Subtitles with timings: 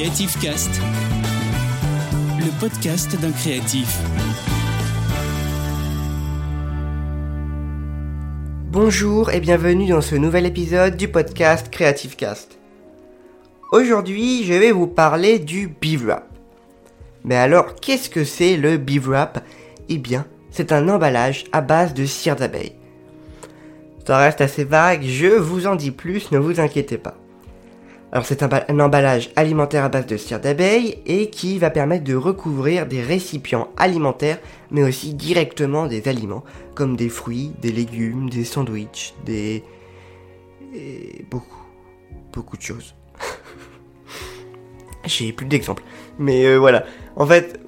[0.00, 0.80] Creative Cast,
[2.38, 3.98] le podcast d'un créatif.
[8.70, 12.58] Bonjour et bienvenue dans ce nouvel épisode du podcast Creative Cast.
[13.72, 16.06] Aujourd'hui, je vais vous parler du Beef.
[17.24, 19.06] Mais alors, qu'est-ce que c'est le Beef
[19.90, 22.72] Eh bien, c'est un emballage à base de cire d'abeille.
[24.06, 27.19] Ça reste assez vague, je vous en dis plus, ne vous inquiétez pas.
[28.12, 32.14] Alors c'est un, emballage alimentaire à base de cire d'abeille et qui va permettre de
[32.14, 34.38] recouvrir des récipients alimentaires
[34.72, 36.42] mais aussi directement des aliments
[36.74, 39.62] comme des fruits, des légumes, des sandwichs, des...
[41.30, 41.62] Beaucoup,
[42.32, 42.94] beaucoup de choses.
[45.04, 45.82] J'ai plus d'exemples.
[46.18, 46.84] Mais euh, voilà.
[47.16, 47.60] En fait,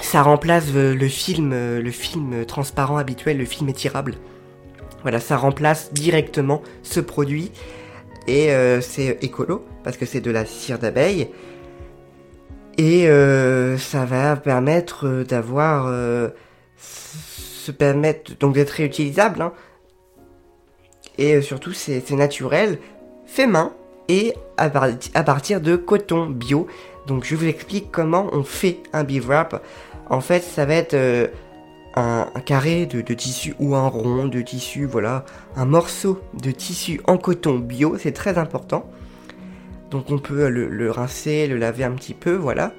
[0.00, 4.14] ça remplace euh, le film, euh, le film transparent habituel, le film étirable.
[5.02, 7.52] Voilà, ça remplace directement ce produit
[8.26, 11.28] et euh, c'est écolo parce que c'est de la cire d'abeille.
[12.76, 16.30] Et euh, ça va permettre d'avoir euh,
[16.76, 19.52] se permettre donc d'être réutilisable hein.
[21.18, 22.78] et surtout c'est naturel
[23.26, 23.72] fait main
[24.08, 24.70] et à,
[25.14, 26.66] à, partir de coton bio.
[27.06, 29.64] Donc je vous explique comment on fait un beef wrap.
[30.10, 31.30] En fait ça va être
[31.96, 35.24] un, carré de, tissu ou un rond de tissu, voilà,
[35.56, 38.90] un morceau de tissu en coton bio, c'est très important.
[39.90, 42.72] Donc on peut le, rincer, le laver un petit peu, voilà.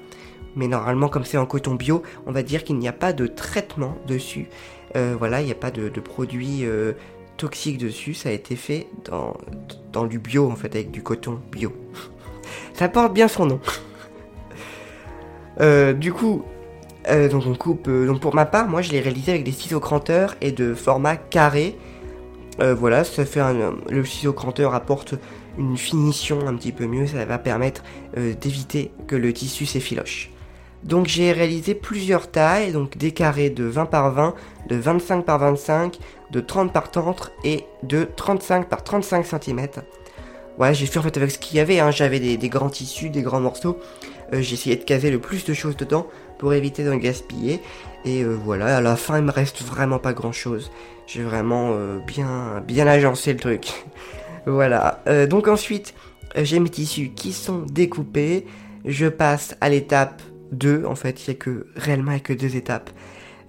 [0.54, 3.26] Mais normalement, comme c'est en coton bio, on va dire qu'il n'y a pas de
[3.26, 4.48] traitement dessus.
[4.96, 6.92] Euh, voilà, il n'y a pas de, produits euh,
[7.36, 8.14] toxiques dessus.
[8.14, 9.36] Ça a été fait dans,
[9.92, 11.72] dans du bio, en fait, avec du coton bio.
[12.74, 13.60] Ça porte bien son nom.
[15.58, 16.44] Euh, du coup,
[17.08, 17.88] euh, donc on coupe.
[17.88, 20.74] Euh, donc pour ma part, moi je l'ai réalisé avec des ciseaux cranteurs et de
[20.74, 21.76] format carré.
[22.60, 25.14] Euh, voilà, ça fait un, le ciseau cranteur apporte
[25.58, 27.82] une finition un petit peu mieux, ça va permettre
[28.14, 30.30] d'éviter que le tissu s'effiloche.
[30.84, 34.34] Donc j'ai réalisé plusieurs tailles, donc des carrés de 20 par 20,
[34.68, 35.98] de 25 par 25,
[36.30, 39.66] de 30 par 30 et de 35 par 35 cm.
[40.58, 41.90] Voilà, j'ai fait en fait avec ce qu'il y avait, hein.
[41.90, 43.78] j'avais des, des, grands tissus, des grands morceaux.
[44.32, 46.06] J'ai essayé de caser le plus de choses dedans
[46.38, 47.60] pour éviter d'en gaspiller.
[48.04, 50.70] Et euh, voilà, à la fin, il me reste vraiment pas grand chose.
[51.06, 53.68] J'ai vraiment euh, bien, bien agencé le truc.
[54.46, 55.02] voilà.
[55.06, 55.94] Euh, donc ensuite,
[56.36, 58.46] j'ai mes tissus qui sont découpés.
[58.84, 60.22] Je passe à l'étape
[60.52, 60.84] 2.
[60.86, 62.90] En fait, il n'y a que réellement que deux étapes.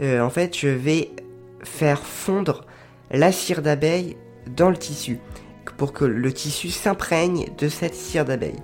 [0.01, 1.11] en fait, je vais
[1.63, 2.65] faire fondre
[3.11, 4.17] la cire d'abeille
[4.55, 5.19] dans le tissu
[5.77, 8.59] pour que le tissu s'imprègne de cette cire d'abeille.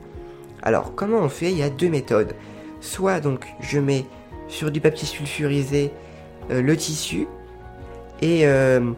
[0.63, 1.51] Alors, comment on fait?
[1.51, 2.33] Il y a deux méthodes.
[2.81, 4.05] Soit donc je mets
[4.47, 5.91] sur du papier sulfurisé
[6.51, 7.27] euh, le tissu
[8.21, 8.91] et euh,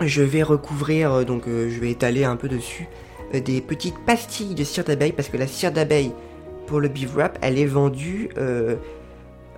[0.00, 2.88] je vais recouvrir, euh, donc je vais étaler un peu dessus
[3.32, 6.12] des petites pastilles de cire d'abeille parce que la cire d'abeille
[6.66, 8.28] pour le beef wrap elle est vendue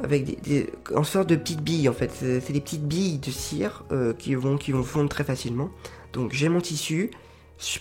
[0.01, 2.13] avec des, en sorte de petites billes en fait.
[2.13, 3.85] C'est des petites billes de cire
[4.17, 5.71] qui, vont, qui vont fondre très facilement.
[6.13, 7.11] Donc j'ai mon tissu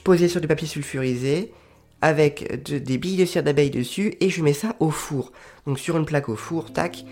[0.03, 1.51] posé sur du papier sulfurisé
[2.03, 5.31] avec des billes de cire d'abeille dessus et je mets ça au four.
[5.65, 7.05] Donc sur une plaque au four, tac.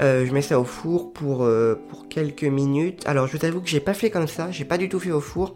[0.00, 3.02] Euh, je mets ça au four pour, euh, quelques minutes.
[3.06, 5.20] Alors je t'avoue que j'ai pas fait comme ça, j'ai pas du tout fait au
[5.20, 5.54] four.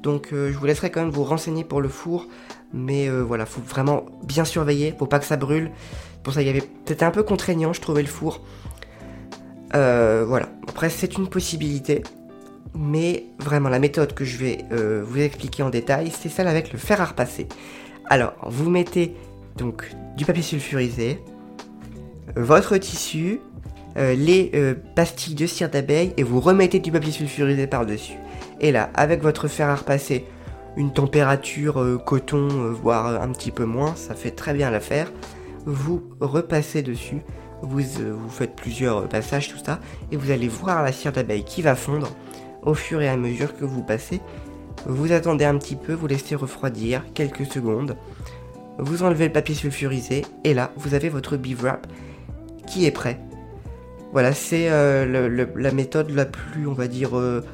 [0.00, 2.28] Donc euh, je vous laisserai quand même vous renseigner pour le four.
[2.72, 5.72] Mais voilà, faut vraiment bien surveiller, faut pas que ça brûle.
[6.22, 8.44] Pour ça, il y avait peut-être un peu contraignant, je trouvais le four.
[9.72, 10.50] voilà.
[10.68, 12.02] Après, c'est une possibilité.
[12.74, 14.58] Mais vraiment, la méthode que je vais
[15.02, 17.48] vous expliquer en détail, c'est celle avec le fer à repasser.
[18.10, 19.14] Alors, vous mettez
[19.56, 21.20] donc du papier sulfurisé,
[22.36, 23.40] votre tissu,
[23.98, 28.16] euh, les euh, pastilles de cire d'abeille et vous remettez du papier sulfurisé par-dessus.
[28.60, 30.24] Et là, avec votre fer à repasser,
[30.76, 35.12] une température euh, coton, voire un petit peu moins, ça fait très bien l'affaire.
[35.66, 37.20] Vous repassez dessus,
[37.60, 39.80] vous, vous faites plusieurs passages, tout ça,
[40.10, 42.08] et vous allez voir la cire d'abeille qui va fondre
[42.62, 44.20] au fur et à mesure que vous passez
[44.86, 47.96] vous attendez un petit peu, vous laissez refroidir quelques secondes.
[48.78, 51.86] Vous enlevez le papier sulfurisé et là, vous avez votre beef wrap
[52.66, 53.18] qui est prêt.
[54.12, 57.44] Voilà, c'est euh, la méthode la plus, on va dire, euh,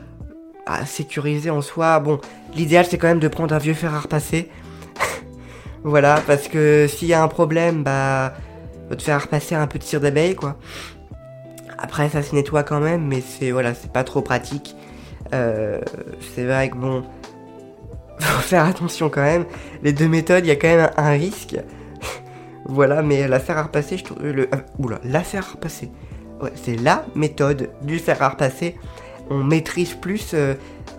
[0.66, 1.98] à sécuriser en soi.
[2.00, 2.20] Bon,
[2.54, 4.50] l'idéal c'est quand même de prendre un vieux fer à repasser.
[5.84, 8.34] voilà, parce que s'il y a un problème, bah,
[8.88, 10.58] votre fer à repasser un peu de cire d'abeille, quoi.
[11.78, 14.76] Après, ça se nettoie quand même, mais c'est voilà, c'est pas trop pratique.
[15.34, 15.80] Euh,
[16.34, 17.04] c'est vrai que bon,
[18.18, 19.44] faut faire attention quand même.
[19.82, 21.56] Les deux méthodes, il y a quand même un, risque.
[22.66, 24.22] voilà, mais la fer à repasser, je trouve.
[24.22, 25.90] Le, euh, oula, la fer à repasser.
[26.40, 28.76] Ouais, c'est la méthode du fer à repasser.
[29.30, 30.54] On maîtrise plus euh,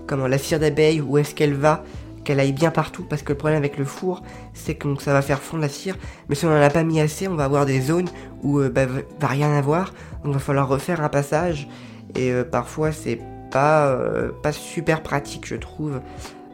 [0.08, 1.84] comment la cire d'abeille, où est-ce qu'elle va,
[2.26, 4.24] qu'elle aille bien partout, parce que le problème avec le four,
[4.54, 5.96] c'est que ça va faire fondre la cire,
[6.28, 8.10] mais si on n'en a pas mis assez, on va avoir des zones
[8.44, 9.94] où euh, bah, va rien avoir,
[10.24, 11.68] donc il va falloir refaire un passage,
[12.16, 13.20] et euh, parfois c'est
[13.56, 16.02] pas, euh, pas super pratique, je trouve.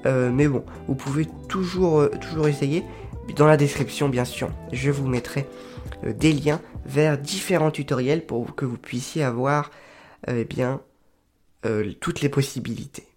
[0.06, 2.83] mais bon, vous pouvez toujours, toujours essayer.
[3.36, 5.48] Dans la description, bien sûr, je vous mettrai
[6.03, 9.71] des liens vers différents tutoriels pour que vous puissiez avoir
[10.27, 10.81] eh bien,
[12.00, 13.07] toutes les possibilités.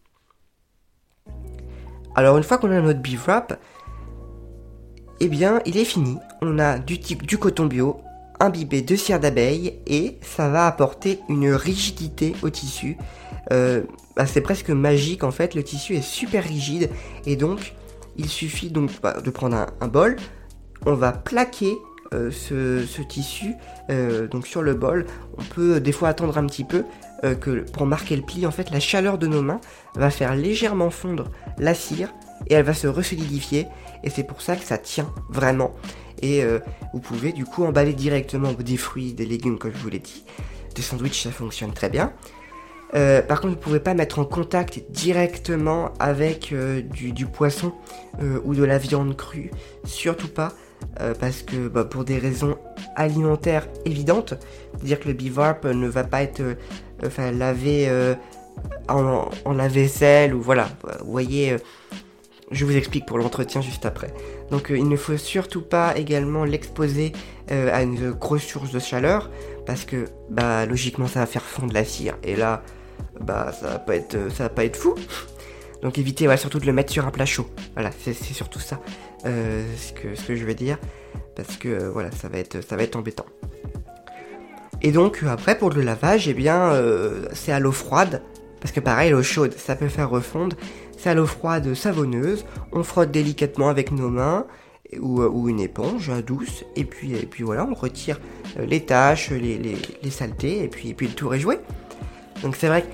[2.14, 3.60] Alors une fois qu'on a notre beef wrap,
[5.20, 6.16] eh bien il est fini.
[6.40, 8.00] On a du type du coton bio,
[8.44, 12.96] imbibé de cire d'abeille et ça va apporter une rigidité au tissu.
[13.52, 13.82] Euh,
[14.16, 16.90] bah, c'est presque magique en fait, le tissu est super rigide
[17.26, 17.74] et donc
[18.16, 20.16] il suffit donc bah, de prendre un, bol,
[20.86, 21.76] on va plaquer
[22.12, 23.54] euh, ce, tissu
[23.90, 25.06] euh, donc sur le bol.
[25.38, 26.84] On peut des fois attendre un petit peu
[27.40, 29.60] que pour marquer le pli, en fait la chaleur de nos mains
[29.94, 32.12] va faire légèrement fondre la cire
[32.48, 33.66] et elle va se resolidifier
[34.02, 35.72] et c'est pour ça que ça tient vraiment.
[36.24, 36.58] Et euh,
[36.94, 40.24] vous pouvez du coup emballer directement des fruits, des légumes comme je vous l'ai dit.
[40.74, 42.14] Des sandwichs ça fonctionne très bien.
[42.94, 47.72] Euh, par contre, vous ne pouvez pas mettre en contact directement avec euh, du, poisson
[48.44, 49.50] ou de la viande crue,
[49.84, 50.52] surtout pas,
[51.18, 52.56] parce que bah, pour des raisons
[52.96, 54.34] alimentaires évidentes,
[54.72, 56.42] c'est-à-dire que le bivarp ne va pas être
[57.18, 57.90] lavé
[58.88, 60.68] en, en lave-vaisselle ou voilà.
[61.04, 61.56] Vous voyez,
[62.50, 64.14] je vous explique pour l'entretien juste après.
[64.54, 67.10] Donc euh, il ne faut surtout pas également l'exposer
[67.50, 69.28] euh, à une grosse source de chaleur
[69.66, 72.62] parce que bah logiquement ça va faire fondre la cire et là
[73.20, 74.94] bah ça va pas être va pas être fou.
[75.82, 77.50] Donc évitez surtout de le mettre sur un plat chaud.
[77.72, 78.80] Voilà, c'est surtout ça
[79.24, 80.78] ce, que, ce que je veux dire
[81.34, 83.26] parce que voilà ça va être ça va être embêtant.
[84.82, 86.80] Et donc après pour le lavage, eh bien
[87.32, 88.22] c'est à l'eau froide
[88.64, 90.56] parce que pareil, l'eau chaude, ça peut faire refondre.
[90.96, 92.46] C'est à l'eau froide savonneuse.
[92.72, 94.46] On frotte délicatement avec nos mains
[94.98, 96.64] ou, euh, une éponge douce.
[96.74, 98.18] Et puis, puis voilà, on retire
[98.58, 100.64] euh, les taches, les, saletés.
[100.64, 101.58] Et puis, le tour est joué.
[102.42, 102.86] Donc c'est vrai que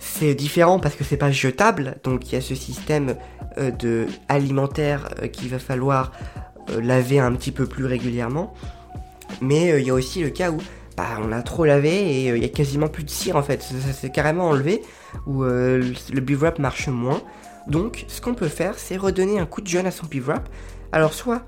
[0.00, 1.98] c'est différent parce que c'est pas jetable.
[2.02, 3.14] Donc il y a ce système
[3.56, 6.10] euh, de alimentaire qu'il va falloir
[6.76, 8.52] laver un petit peu plus régulièrement.
[9.40, 10.58] Mais il y a aussi le cas où
[10.98, 13.62] on a trop lavé et il y a quasiment plus de cire en fait.
[13.62, 14.82] Ça, s'est carrément enlevé
[15.26, 17.22] où euh, le wrap marche moins.
[17.66, 20.48] Donc, ce qu'on peut faire, c'est redonner un coup de jeune à son wrap.
[20.92, 21.42] Alors, soit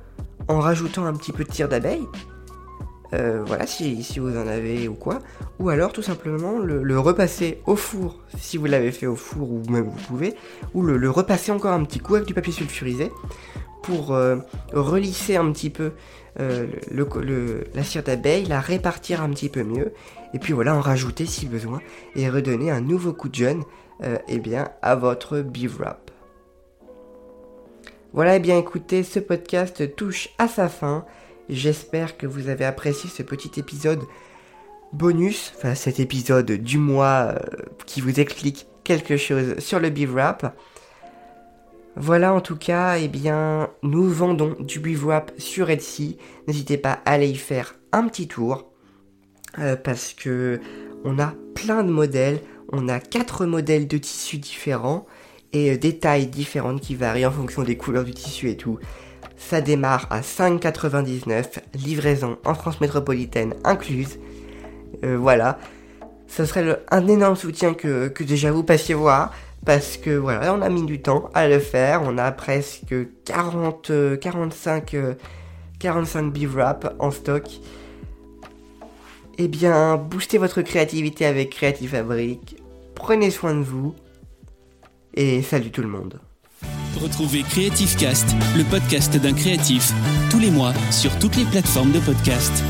[0.48, 2.06] en rajoutant un petit peu de cire d'abeille,
[3.14, 5.20] euh, voilà, si, vous en avez ou quoi,
[5.60, 9.62] ou alors tout simplement le, repasser au four, si vous l'avez fait au four ou
[9.70, 10.34] même vous pouvez,
[10.74, 13.12] ou le, repasser encore un petit coup avec du papier sulfurisé
[13.82, 14.36] pour euh,
[14.72, 15.92] relisser un petit peu
[16.38, 19.92] la cire d'abeille, la répartir un petit peu mieux,
[20.34, 21.80] et puis voilà, en rajouter si besoin
[22.14, 23.62] et redonner un nouveau coup de jeune
[24.02, 25.78] euh, eh bien, à votre beef.
[28.12, 31.04] Voilà, et eh bien écoutez, ce podcast touche à sa fin.
[31.48, 34.02] J'espère que vous avez apprécié ce petit épisode
[34.92, 37.38] bonus, enfin cet épisode du mois euh,
[37.86, 40.10] qui vous explique quelque chose sur le beef.
[41.98, 46.18] Voilà en tout cas, eh bien, nous vendons du wrap sur Etsy.
[46.46, 48.70] N'hésitez pas à aller y faire un petit tour.
[49.58, 50.60] Euh, parce que
[51.04, 52.40] on a plein de modèles,
[52.70, 55.06] on a quatre modèles de tissus différents
[55.54, 58.78] et euh, des tailles différentes qui varient en fonction des couleurs du tissu et tout.
[59.38, 64.18] Ça démarre à 5,99, livraison en France métropolitaine incluse.
[65.02, 65.58] Euh, voilà,
[66.26, 69.32] ça serait un énorme soutien que déjà vous passiez voir
[69.64, 72.02] parce que voilà, on a mis du temps à le faire.
[72.04, 72.94] On a presque
[73.24, 74.96] 40, 45,
[75.78, 77.44] 45 beef wrap en stock
[79.38, 82.56] eh bien, boostez votre créativité avec Creative Fabric.
[82.94, 83.94] Prenez soin de vous.
[85.14, 86.20] Et salut tout le monde.
[87.00, 89.92] Retrouvez Creative Cast, le podcast d'un créatif,
[90.30, 92.64] tous les mois sur toutes les plateformes de podcast.